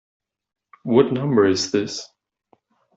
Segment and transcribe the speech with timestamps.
[0.81, 2.09] What number is this?